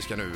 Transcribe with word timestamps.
Vi 0.00 0.04
ska 0.04 0.16
nu 0.16 0.32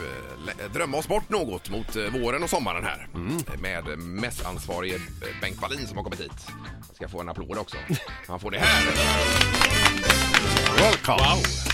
eh, 0.58 0.70
drömma 0.72 0.96
oss 0.96 1.08
bort 1.08 1.28
något 1.28 1.70
mot 1.70 1.96
eh, 1.96 2.02
våren 2.02 2.42
och 2.42 2.50
sommaren 2.50 2.84
här. 2.84 3.08
Mm. 3.14 3.36
Med 3.60 3.98
mässansvarige 3.98 4.94
eh, 4.94 5.40
Bengt 5.40 5.62
Wallin 5.62 5.86
som 5.86 5.96
har 5.96 6.04
kommit 6.04 6.20
hit. 6.20 6.46
Ska 6.92 7.08
få 7.08 7.20
en 7.20 7.28
applåd 7.28 7.58
också. 7.58 7.76
Han 8.26 8.40
får 8.40 8.50
det 8.50 8.58
här. 8.58 8.94
Welcome! 10.84 11.16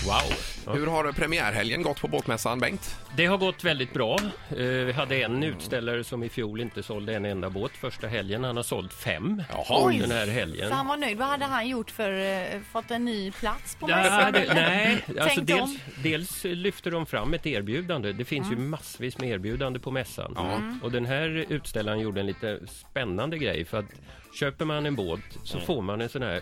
Wow! 0.05 0.37
wow. 0.65 0.75
Hur 0.75 0.87
har 0.87 1.11
premiärhelgen 1.11 1.81
gått 1.81 2.01
på 2.01 2.07
båtmässan, 2.07 2.59
Bengt? 2.59 2.95
Det 3.15 3.25
har 3.25 3.37
gått 3.37 3.63
väldigt 3.63 3.93
bra. 3.93 4.19
Eh, 4.49 4.57
Vi 4.57 4.91
hade 4.91 5.15
en 5.15 5.43
utställare 5.43 6.03
som 6.03 6.23
i 6.23 6.29
fjol 6.29 6.61
inte 6.61 6.83
sålde 6.83 7.15
en 7.15 7.25
enda 7.25 7.49
båt 7.49 7.71
första 7.71 8.07
helgen. 8.07 8.43
Han 8.43 8.55
har 8.55 8.63
sålt 8.63 8.93
fem 8.93 9.43
Jaha. 9.49 9.91
den 9.91 10.11
här 10.11 10.27
helgen. 10.27 10.69
Så 10.69 10.75
han 10.75 10.87
var 10.87 10.97
nöjd. 10.97 11.17
Vad 11.17 11.27
hade 11.27 11.45
han 11.45 11.67
gjort 11.67 11.91
för, 11.91 12.11
eh, 12.11 12.61
fått 12.71 12.91
en 12.91 13.05
ny 13.05 13.31
plats 13.31 13.75
på 13.75 13.87
mässan? 13.87 14.31
nej, 14.55 15.05
alltså 15.19 15.41
dels, 15.41 15.79
dels 16.03 16.43
lyfter 16.43 16.91
de 16.91 17.05
fram 17.05 17.33
ett 17.33 17.45
erbjudande. 17.45 18.13
Det 18.13 18.25
finns 18.25 18.51
ju 18.51 18.55
massvis 18.57 19.17
med 19.17 19.29
erbjudande 19.29 19.79
på 19.79 19.91
mässan. 19.91 20.37
Och 20.83 20.91
den 20.91 21.05
här 21.05 21.45
utställaren 21.49 21.99
gjorde 21.99 22.19
en 22.19 22.27
lite 22.27 22.59
spännande 22.67 23.37
grej 23.37 23.65
för 23.65 23.79
att 23.79 23.85
köper 24.33 24.65
man 24.65 24.85
en 24.85 24.95
båt 24.95 25.37
så 25.43 25.59
får 25.59 25.81
man 25.81 26.01
en 26.01 26.09
sån 26.09 26.21
här 26.21 26.41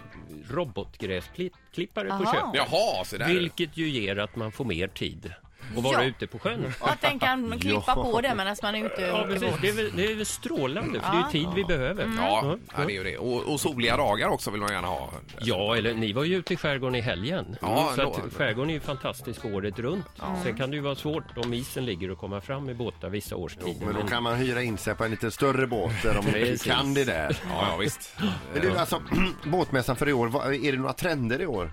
robotgräsklippare 0.50 2.08
på 2.08 2.14
Aha. 2.14 2.34
köpet. 2.34 2.52
Jaha, 2.54 3.06
så 3.06 3.18
där. 3.18 3.28
Vilket 3.28 3.78
ju 3.78 3.90
ger 3.90 4.20
att 4.20 4.36
man 4.36 4.52
får 4.52 4.66
mer 4.66 4.88
tid 4.88 5.34
att 5.78 5.84
vara 5.84 6.04
Ja. 6.04 6.10
ute 6.10 6.28
på 6.28 6.40
sjön. 6.40 6.74
Och 6.80 6.90
att 6.90 7.02
den 7.02 7.20
kan 7.20 7.60
klippa 7.60 7.96
på 7.96 8.22
det 8.22 8.36
medan 8.36 8.56
man 8.64 8.76
är 8.76 8.86
ute 8.86 9.02
Ja, 9.02 9.22
och 9.22 9.28
precis. 9.28 9.54
Det 9.62 9.70
är, 9.70 9.74
väl, 9.74 9.92
det 9.96 10.12
är 10.12 10.16
väl 10.16 10.26
strålande, 10.26 11.00
för 11.00 11.12
det 11.12 11.18
är 11.18 11.24
ju 11.26 11.32
tid 11.32 11.48
vi 11.56 11.64
behöver. 11.64 12.12
Ja, 12.18 12.58
ja, 12.78 12.86
det 12.86 12.92
är 12.94 12.96
ju 12.96 13.04
det. 13.04 13.18
Och, 13.18 13.54
och 13.54 13.60
soliga 13.60 13.98
dagar 13.98 14.28
också 14.28 14.52
vill 14.52 14.62
man 14.62 14.72
gärna 14.72 14.88
ha. 14.88 15.10
Ja, 15.40 15.78
eller 15.78 15.94
ni 15.94 16.14
var 16.14 16.24
ju 16.24 16.36
ute 16.36 16.54
i 16.54 16.58
skärgården 16.58 16.96
i 16.96 17.02
helgen. 17.02 17.56
Ja, 17.62 17.92
så 17.96 18.02
att 18.02 18.34
skärgården 18.34 18.70
är 18.70 18.74
ju 18.74 18.80
fantastisk 18.80 19.46
året 19.46 19.80
runt. 19.80 20.06
Sen 20.44 20.58
kan 20.58 20.70
det 20.70 20.76
ju 20.76 20.82
vara 20.82 20.96
svårt 20.96 21.38
om 21.38 21.54
isen 21.54 21.86
ligger 21.86 22.12
och 22.12 22.18
komma 22.18 22.42
fram 22.42 22.70
i 22.70 22.74
båtar 22.74 23.10
vissa 23.10 23.36
årstider. 23.36 23.86
Men 23.86 23.96
då 23.96 24.02
kan 24.08 24.24
man 24.24 24.36
hyra 24.36 24.62
in 24.64 24.78
sig 24.78 24.96
på 24.96 25.04
en 25.04 25.12
lite 25.12 25.32
större 25.32 25.68
båt 25.68 25.92
där 26.04 26.14
de 26.14 26.58
kan 26.58 26.94
det 26.94 27.04
där. 27.06 27.38
Ja, 27.50 27.68
ja 27.72 27.78
visst. 27.78 28.14
Men 28.54 28.62
du, 28.62 28.78
alltså, 28.78 29.02
båtmässan 29.44 29.96
för 29.96 30.10
i 30.10 30.14
år, 30.14 30.54
är 30.54 30.72
det 30.72 30.78
några 30.78 30.94
trender 30.94 31.42
i 31.42 31.46
år? 31.46 31.72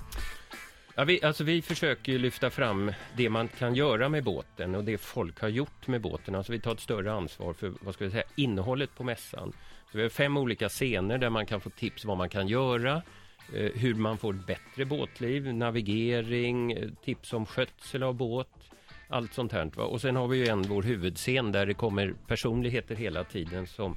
Ja, 0.99 1.05
vi, 1.05 1.23
alltså, 1.23 1.45
vi 1.45 1.63
försöker 1.63 2.13
ju 2.13 2.19
lyfta 2.19 2.51
fram 2.51 2.93
det 3.17 3.31
man 3.31 3.49
kan 3.49 3.75
göra 3.75 4.09
med 4.09 4.25
båten 4.25 4.75
och 4.75 4.85
det 4.85 4.99
folk 4.99 5.41
har 5.41 5.49
gjort 5.49 5.87
med 5.87 6.01
båten. 6.01 6.35
Alltså 6.35 6.53
vi 6.53 6.61
tar 6.61 6.73
ett 6.73 6.81
större 6.81 7.13
ansvar 7.13 7.53
för 7.53 7.73
vad 7.81 7.95
ska 7.95 8.05
vi 8.05 8.11
säga, 8.11 8.25
innehållet 8.35 8.95
på 8.95 9.05
mässan. 9.05 9.53
Så 9.93 9.99
vi 9.99 10.03
har 10.03 10.11
fem 10.11 10.37
olika 10.37 10.69
scener 10.69 11.19
där 11.19 11.31
man 11.31 11.47
kan 11.47 11.61
få 11.61 11.71
tips 11.71 12.05
vad 12.05 12.17
man 12.17 12.29
kan 12.29 12.49
göra. 12.49 13.03
Eh, 13.55 13.71
hur 13.75 13.95
man 13.95 14.19
får 14.19 14.35
ett 14.35 14.47
bättre 14.47 14.85
båtliv, 14.85 15.55
navigering, 15.55 16.73
eh, 16.73 16.89
tips 17.05 17.33
om 17.33 17.47
skötsel 17.47 18.03
av 18.03 18.15
båt. 18.15 18.71
Allt 19.09 19.35
sånt 19.35 19.53
här. 19.53 19.81
Och 19.81 20.01
sen 20.01 20.17
har 20.17 20.29
vi 20.29 20.37
ju 20.39 20.47
en, 20.47 20.63
vår 20.63 20.83
huvudscen, 20.83 21.53
där 21.53 21.67
det 21.67 21.75
kommer 21.75 22.15
personligheter 22.27 22.95
hela 22.95 23.25
tiden 23.25 23.67
som 23.67 23.97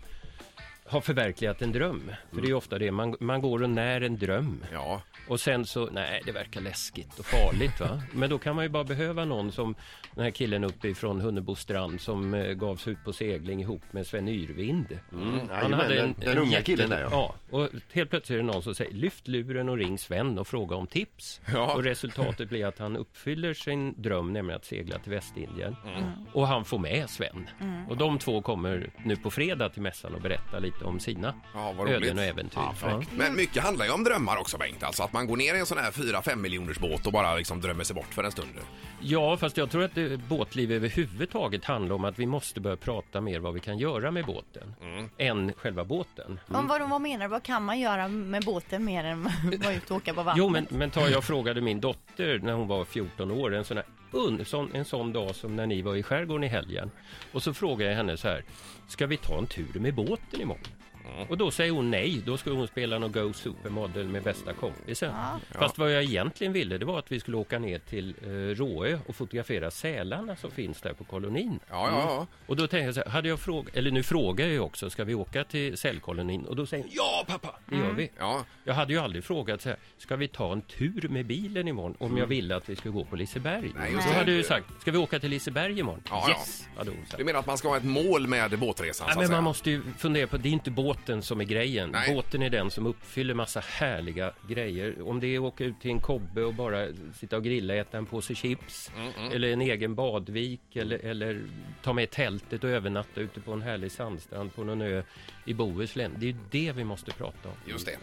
har 0.90 1.02
förverkligat 1.02 1.62
en 1.62 1.72
dröm. 1.72 2.12
För 2.32 2.42
det 2.42 2.46
är 2.46 2.50
ju 2.50 2.54
ofta 2.54 2.78
det, 2.80 2.92
man, 2.92 3.16
man 3.20 3.42
går 3.42 3.64
och 3.64 3.70
när 3.70 4.02
en 4.02 4.18
dröm. 4.18 4.64
Ja, 4.74 5.02
Och 5.28 5.40
sen 5.40 5.66
så, 5.66 5.90
nej 5.92 6.22
det 6.26 6.32
verkar 6.32 6.62
läskigt 6.62 7.20
och 7.20 7.26
farligt 7.26 7.80
va. 7.80 8.02
Men 8.14 8.30
då 8.30 8.38
kan 8.38 8.56
man 8.56 8.66
ju 8.66 8.70
bara 8.70 8.84
behöva 8.84 9.26
någon 9.26 9.52
som 9.52 9.76
den 10.16 10.24
här 10.24 10.32
killen 10.32 10.64
uppe 10.64 10.88
ifrån 10.88 11.22
Hunnebo 11.22 11.56
strand 11.56 12.02
som 12.02 12.34
eh, 12.34 12.54
gav 12.54 12.76
sig 12.76 12.94
ut 12.94 13.04
på 13.06 13.14
segling 13.14 13.62
ihop 13.62 13.82
med 13.92 14.08
Sven 14.08 14.28
Yrvind. 14.28 15.00
jajamän, 15.50 15.90
den- 15.90 16.16
den 16.18 16.38
unga 16.38 16.62
killen 16.62 16.90
där, 16.90 17.02
ja. 17.02 17.10
ja. 17.12 17.36
Och 17.58 17.70
helt 17.94 18.10
plötsligt 18.10 18.36
är 18.36 18.38
det 18.38 18.44
någon 18.52 18.64
som 18.64 18.76
säger 18.76 18.92
lyft 18.94 19.28
luren 19.28 19.70
och 19.70 19.78
ring 19.78 19.98
Sven 19.98 20.40
och 20.40 20.48
fråga 20.48 20.76
om 20.76 20.88
tips. 20.88 21.42
Ja. 21.54 21.74
Och 21.76 21.84
resultatet 21.84 22.50
blir 22.50 22.66
att 22.66 22.80
han 22.80 22.98
uppfyller 22.98 23.54
sin 23.54 24.02
dröm, 24.02 24.34
nämligen 24.34 24.56
att 24.58 24.66
segla 24.66 25.00
till 25.00 25.12
Västindien. 25.12 25.76
Mm. 25.88 26.04
Och 26.34 26.48
han 26.48 26.66
får 26.66 26.80
med 26.80 27.10
Sven. 27.10 27.50
Och 27.90 27.98
de 27.98 28.20
två 28.20 28.42
kommer 28.42 28.90
nu 29.06 29.16
på 29.16 29.30
fredag 29.32 29.70
till 29.70 29.82
mässan 29.82 30.16
och 30.16 30.22
berätta 30.22 30.60
lite 30.60 30.79
om 30.82 31.00
sina 31.00 31.34
Ja, 31.54 31.74
vad 31.78 31.88
roligt. 31.88 32.04
öden 32.04 32.18
och 32.18 32.24
äventyr. 32.24 32.62
Ja. 32.82 33.02
Men 33.16 33.36
mycket 33.36 33.64
handlar 33.64 33.86
ju 33.86 33.92
om 33.92 34.04
drömmar 34.04 34.38
också 34.38 34.58
Bengt. 34.58 34.84
Alltså 34.84 35.04
att 35.04 35.14
man 35.14 35.28
går 35.28 35.38
ner 35.38 35.56
i 35.56 35.60
en 35.60 35.66
sån 35.66 35.78
här 35.78 35.92
4-5 35.92 36.36
miljoners 36.36 36.80
båt 36.80 37.08
och 37.08 37.14
bara 37.14 37.36
liksom 37.36 37.62
drömmer 37.62 37.84
sig 37.84 37.96
bort 37.96 38.14
för 38.14 38.24
en 38.24 38.32
stund. 38.32 38.50
Ja, 39.02 39.38
fast 39.38 39.58
jag 39.58 39.72
tror 39.72 39.84
att 39.84 39.96
det, 39.96 40.18
båtliv 40.18 40.72
överhuvudtaget 40.72 41.66
handlar 41.66 41.96
om 41.96 42.06
att 42.06 42.20
vi 42.20 42.26
måste 42.26 42.62
börja 42.62 42.78
prata 42.78 43.22
mer 43.22 43.40
vad 43.40 43.54
vi 43.54 43.60
kan 43.60 43.78
göra 43.78 44.12
med 44.12 44.26
båten 44.26 44.74
än 45.18 45.54
själva 45.54 45.86
båten. 45.86 46.40
Om 46.48 46.68
vad, 46.68 46.90
vad 46.90 47.02
menar 47.02 47.26
du? 47.26 47.30
Vad 47.30 47.44
kan 47.44 47.64
man 47.64 47.80
göra 47.80 48.08
med 48.08 48.46
båten 48.46 48.86
mer 48.86 49.04
än 49.04 49.28
att 49.54 49.64
vara 49.66 49.74
ute 49.74 49.94
och 49.94 49.98
åka 49.98 50.14
på 50.14 50.24
vattnet? 50.24 50.38
Jo, 50.38 50.50
men, 50.50 50.68
men 50.70 50.90
ta, 50.90 51.10
jag 51.10 51.24
frågade 51.24 51.62
min 51.62 51.80
dotter 51.80 52.40
när 52.44 52.54
hon 52.54 52.68
var 52.68 52.86
14 52.86 53.32
år, 53.32 53.54
en 53.56 53.66
sån, 53.66 53.78
här, 53.78 53.86
un, 54.12 54.46
sån, 54.46 54.70
en 54.74 54.86
sån 54.86 55.14
dag 55.14 55.36
som 55.36 55.56
när 55.56 55.66
ni 55.68 55.82
var 55.82 55.96
i 55.96 56.04
skärgården 56.04 56.44
i 56.44 56.48
helgen. 56.48 56.92
Och 57.32 57.44
så 57.44 57.54
frågade 57.54 57.92
jag 57.92 57.98
henne 57.98 58.18
så 58.18 58.28
här, 58.28 58.44
ska 58.88 59.08
vi 59.08 59.18
ta 59.18 59.38
en 59.38 59.48
tur 59.48 59.80
med 59.80 59.96
båten 59.96 60.42
imorgon? 60.42 60.79
Och 61.30 61.38
då 61.38 61.52
säger 61.52 61.72
hon 61.72 61.92
nej, 61.92 62.22
då 62.26 62.38
skulle 62.38 62.56
hon 62.56 62.68
spela 62.68 63.00
någon 63.00 63.12
Go 63.12 63.34
Supermodel 63.34 64.08
med 64.08 64.24
bästa 64.24 64.54
kompisen. 64.54 65.14
Fast 65.52 65.78
vad 65.78 65.92
jag 65.96 66.04
egentligen 66.04 66.54
ville, 66.54 66.78
det 66.78 66.86
var 66.86 67.00
att 67.00 67.12
vi 67.12 67.20
skulle 67.20 67.38
åka 67.38 67.60
ner 67.60 67.80
till 67.80 68.14
eh, 68.24 68.28
Råö 68.56 69.00
och 69.08 69.16
fotografera 69.16 69.72
sälarna 69.72 70.36
som 70.36 70.52
finns 70.52 70.82
där 70.82 70.94
på 70.94 71.04
kolonin. 71.04 71.60
Ja, 71.70 71.90
ja, 71.92 72.00
ja. 72.08 72.28
Och 72.48 72.56
då 72.56 72.68
tänkte 72.68 72.86
jag 72.86 72.94
så 72.96 73.02
här, 73.02 73.10
hade 73.10 73.30
jag 73.30 73.40
frågat, 73.40 73.76
eller 73.76 73.92
nu 73.92 74.04
frågar 74.04 74.46
jag 74.46 74.54
ju 74.54 74.60
också, 74.60 74.90
ska 74.90 75.04
vi 75.04 75.16
åka 75.16 75.44
till 75.44 75.78
cellkolonin? 75.78 76.46
Och 76.46 76.56
då 76.56 76.66
säger 76.66 76.84
hon, 76.84 76.92
ja 76.96 77.26
pappa, 77.28 77.56
det 77.66 77.76
gör 77.76 77.92
vi. 77.92 78.12
Ja, 78.18 78.46
Jag 78.64 78.74
hade 78.74 78.94
ju 78.94 79.00
aldrig 79.00 79.24
frågat 79.24 79.62
så 79.62 79.70
här, 79.70 79.78
ska 79.98 80.16
vi 80.16 80.28
ta 80.28 80.52
en 80.54 80.62
tur 80.62 81.08
med 81.10 81.26
bilen 81.26 81.68
imorgon 81.68 81.96
om 82.00 82.18
jag 82.18 82.28
ville 82.28 82.56
att 82.56 82.70
vi 82.70 82.76
skulle 82.76 82.94
gå 82.94 83.06
på 83.06 83.16
Liseberg? 83.16 83.72
Nej, 83.76 83.92
just 83.94 84.04
Då 84.08 84.12
det. 84.12 84.18
hade 84.18 84.32
ju 84.32 84.44
sagt, 84.44 84.66
ska 84.82 84.92
vi 84.92 84.98
åka 84.98 85.20
till 85.20 85.30
Liseberg 85.30 85.80
imorgon? 85.80 86.02
Ja, 86.10 86.24
ja. 86.28 86.30
yes, 86.34 86.68
hade 86.78 86.92
hon 86.92 87.06
sagt. 87.06 87.18
du 87.18 87.24
menar 87.24 87.40
att 87.40 87.46
man 87.46 87.58
ska 87.58 87.68
ha 87.70 87.78
ett 87.78 87.84
mål 87.84 88.28
med 88.28 88.60
båtresan 88.60 89.08
Ja, 89.08 89.14
så 89.14 89.20
att 89.20 89.22
men 89.22 89.28
säga? 89.28 89.38
man 89.38 89.44
måste 89.44 89.72
ju 89.72 89.82
fundera 89.98 90.28
på, 90.28 90.38
det 90.38 90.50
är 90.50 90.54
inte 90.54 90.72
båten 91.00 91.22
som 91.22 91.42
är 91.42 91.46
grejen. 91.46 91.90
Nej. 91.90 92.14
Båten 92.16 92.42
är 92.42 92.50
den 92.50 92.72
som 92.72 92.86
uppfyller 92.86 93.34
massa 93.34 93.60
härliga 93.60 94.34
grejer. 94.48 95.10
Om 95.10 95.20
det 95.20 95.28
är 95.28 95.38
att 95.38 95.44
åka 95.44 95.64
ut 95.64 95.82
till 95.82 95.92
en 95.92 96.00
kobbe 96.00 96.44
och 96.44 96.54
bara 96.54 96.88
sitta 97.14 97.38
och 97.38 97.44
grilla, 97.44 97.76
äta 97.76 97.98
en 97.98 98.06
påse 98.06 98.36
chips. 98.36 98.92
Mm, 98.98 99.32
Eller 99.32 99.54
en 99.54 99.62
egen 99.62 99.96
badvik. 99.96 100.76
Eller, 100.76 101.06
eller 101.06 101.42
ta 101.84 101.94
med 101.94 102.10
tältet 102.10 102.64
och 102.64 102.70
övernatta 102.70 103.22
ute 103.22 103.42
på 103.42 103.54
en 103.54 103.62
härlig 103.62 103.92
sandstrand 103.92 104.56
på 104.56 104.64
någon 104.64 104.82
ö 104.82 105.04
i 105.46 105.54
Bohuslän. 105.54 106.12
Det 106.18 106.26
är 106.26 106.32
ju 106.32 106.38
det 106.52 106.72
vi 106.72 106.84
måste 106.84 107.12
prata 107.12 107.50
om. 107.50 107.56
Just 107.66 107.86
det. 107.86 107.98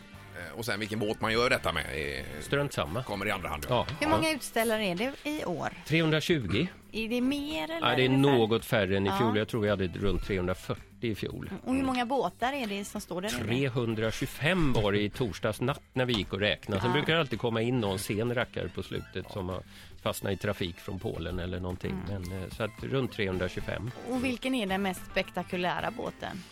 Eh, 0.53 0.59
Och 0.59 0.65
sen 0.65 0.81
vilken 0.81 0.99
båt 0.99 1.21
man 1.21 1.33
gör 1.33 1.51
detta 1.51 1.73
med 1.73 1.85
är, 1.95 2.25
Strunt 2.43 2.73
samma. 2.73 3.03
kommer 3.03 3.27
i 3.27 3.31
andra 3.31 3.49
hand. 3.49 3.67
Ja. 3.69 3.87
Hur 4.01 4.09
många 4.09 4.31
utställare 4.33 4.85
är 4.87 4.95
det 4.95 5.13
i 5.31 5.45
år? 5.45 5.69
320. 5.87 6.67
Är 6.93 7.09
det 7.09 7.21
mer 7.21 7.65
eller? 7.71 7.91
Ja, 7.91 7.97
det 7.97 8.03
är 8.05 8.09
ungefär? 8.09 8.37
något 8.39 8.65
färre 8.65 8.97
än 8.97 9.07
i 9.07 9.09
Ja. 9.09 9.19
fjol. 9.19 9.39
Jag 9.39 9.49
tror 9.49 9.61
vi 9.63 9.69
hade 9.69 9.87
runt 9.89 10.25
340 10.27 10.83
i 11.01 11.15
fjol. 11.15 11.51
Och 11.65 11.75
hur 11.75 11.83
många 11.83 12.07
båtar 12.07 12.53
är 12.53 12.67
det 12.67 12.85
som 12.85 13.01
står 13.01 13.21
där 13.23 13.31
nere? 13.31 13.47
325 13.47 14.73
var 14.73 14.93
det 14.93 15.01
i 15.03 15.11
torsdags 15.11 15.61
natt 15.61 15.83
när 15.93 16.05
vi 16.05 16.13
gick 16.13 16.33
och 16.33 16.41
räknade. 16.41 16.83
Sen 16.83 16.93
brukar 16.93 17.15
det 17.15 17.21
alltid 17.21 17.39
komma 17.39 17.63
in 17.63 17.81
någon 17.81 17.99
sen 17.99 18.35
rackare 18.35 18.69
på 18.69 18.83
slutet 18.83 19.31
som 19.33 19.49
har 19.49 19.63
fastnat 20.03 20.33
i 20.33 20.37
trafik 20.37 20.77
från 20.79 20.99
Polen 20.99 21.39
eller 21.39 21.61
någonting. 21.61 21.95
Men, 22.09 22.43
eh, 22.43 22.49
så 22.57 22.63
att 22.65 22.71
runt 22.83 23.13
325. 23.13 23.91
Och 24.11 24.25
vilken 24.25 24.55
är 24.55 24.67
den 24.67 24.83
mest 24.83 25.01
spektakulära 25.11 25.91
båten? 25.91 26.43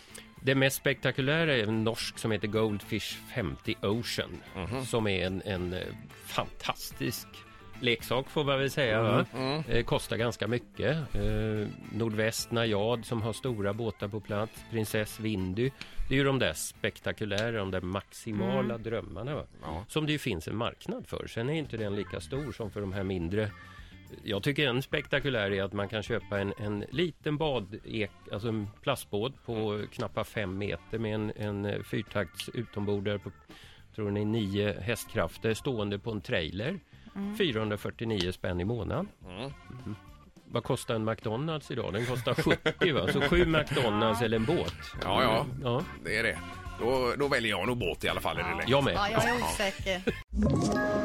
Det 0.45 0.55
mest 0.55 0.77
spektakulära 0.77 1.53
är 1.53 1.63
en 1.63 1.83
norsk 1.83 2.17
som 2.17 2.31
heter 2.31 2.47
Goldfish 2.47 3.17
50 3.35 3.75
Ocean. 3.81 4.41
Som 4.85 5.07
är 5.07 5.25
en, 5.25 5.41
en 5.45 5.73
eh, 5.73 5.79
fantastisk 6.25 7.27
leksak 7.81 8.29
får 8.29 8.43
man 8.43 8.59
väl 8.59 8.71
säga. 8.71 9.01
va? 9.01 9.25
Eh, 9.69 9.83
kostar 9.83 10.17
ganska 10.17 10.47
mycket. 10.47 11.15
Eh, 11.15 11.67
Nordväst 11.93 12.51
Najad 12.51 13.05
som 13.05 13.21
har 13.21 13.33
stora 13.33 13.73
båtar 13.73 14.07
på 14.07 14.19
plats. 14.19 14.65
Prinsess 14.71 15.19
Windy. 15.19 15.71
Det 16.09 16.13
är 16.13 16.17
ju 16.17 16.23
de 16.23 16.39
där 16.39 16.53
spektakulära, 16.53 17.51
de 17.51 17.71
där 17.71 17.81
maximala 17.81 18.77
drömmarna. 18.77 19.35
Va? 19.35 19.43
Ja. 19.61 19.85
Som 19.87 20.05
det 20.05 20.11
ju 20.11 20.17
finns 20.19 20.47
en 20.47 20.55
marknad 20.55 21.07
för. 21.07 21.27
Sen 21.27 21.49
är 21.49 21.53
inte 21.53 21.77
den 21.77 21.95
lika 21.95 22.19
stor 22.19 22.51
som 22.51 22.71
för 22.71 22.81
de 22.81 22.93
här 22.93 23.03
mindre. 23.03 23.51
Jag 24.23 24.43
tycker 24.43 24.67
en 24.67 24.81
spektakulär 24.81 25.51
är 25.51 25.63
att 25.63 25.73
man 25.73 25.89
kan 25.89 26.03
köpa 26.03 26.39
en, 26.39 26.53
en 26.57 26.85
liten 26.91 27.37
badek, 27.37 28.11
alltså 28.31 28.47
en 28.47 28.67
plastbåt 28.81 29.45
på 29.45 29.85
knappa 29.91 30.23
fem 30.23 30.57
meter 30.57 30.99
med 30.99 31.15
en, 31.15 31.31
en 31.35 31.83
fyrtakts 31.83 32.49
utombordare 32.53 33.19
på, 33.19 33.31
tror 33.95 34.05
den 34.05 34.17
är 34.17 34.25
nio 34.25 34.79
hästkrafter 34.79 35.53
stående 35.53 35.99
på 35.99 36.11
en 36.11 36.21
trailer. 36.21 36.79
449 37.37 38.31
spänn 38.31 38.61
i 38.61 38.65
månaden. 38.65 39.07
Mhm. 39.19 39.95
Vad 40.47 40.63
kostar 40.63 40.95
en 40.95 41.05
McDonalds 41.05 41.71
idag? 41.71 41.93
Den 41.93 42.05
kostar 42.05 42.33
70 42.33 42.91
va? 42.91 43.07
Så 43.13 43.21
sju 43.21 43.45
McDonalds 43.45 44.21
eller 44.21 44.37
en 44.37 44.45
båt. 44.45 44.75
Ja, 45.03 45.23
ja. 45.23 45.45
ja. 45.63 45.83
Det 46.05 46.17
är 46.17 46.23
det. 46.23 46.37
Då, 46.79 47.13
då 47.17 47.27
väljer 47.27 47.49
jag 47.49 47.67
nog 47.67 47.77
båt 47.77 48.03
i 48.03 48.09
alla 48.09 48.21
fall 48.21 48.39
i 48.39 48.43
det 48.43 48.49
läget. 48.51 48.69
Jag 48.69 48.83
med. 48.83 48.93
Ja, 48.93 49.09
jag 49.11 49.23
är 49.23 49.35
osäker. 49.43 50.01